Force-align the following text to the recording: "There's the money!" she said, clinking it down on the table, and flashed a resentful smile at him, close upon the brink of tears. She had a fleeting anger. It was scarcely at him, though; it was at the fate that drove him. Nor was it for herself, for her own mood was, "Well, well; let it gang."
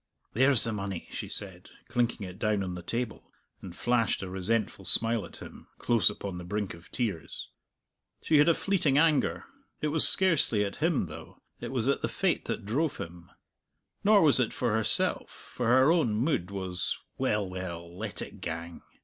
"There's 0.33 0.63
the 0.63 0.71
money!" 0.71 1.07
she 1.11 1.29
said, 1.29 1.69
clinking 1.87 2.25
it 2.25 2.39
down 2.39 2.63
on 2.63 2.73
the 2.73 2.81
table, 2.81 3.31
and 3.61 3.75
flashed 3.75 4.23
a 4.23 4.29
resentful 4.31 4.83
smile 4.83 5.27
at 5.27 5.37
him, 5.43 5.67
close 5.77 6.09
upon 6.09 6.39
the 6.39 6.43
brink 6.43 6.73
of 6.73 6.91
tears. 6.91 7.49
She 8.23 8.39
had 8.39 8.49
a 8.49 8.55
fleeting 8.55 8.97
anger. 8.97 9.45
It 9.79 9.89
was 9.89 10.07
scarcely 10.09 10.65
at 10.65 10.77
him, 10.77 11.05
though; 11.05 11.43
it 11.59 11.71
was 11.71 11.87
at 11.87 12.01
the 12.01 12.07
fate 12.07 12.45
that 12.45 12.65
drove 12.65 12.97
him. 12.97 13.29
Nor 14.03 14.23
was 14.23 14.39
it 14.39 14.53
for 14.53 14.73
herself, 14.73 15.29
for 15.29 15.67
her 15.67 15.91
own 15.91 16.15
mood 16.15 16.49
was, 16.49 16.97
"Well, 17.19 17.47
well; 17.47 17.95
let 17.95 18.23
it 18.23 18.41
gang." 18.41 18.81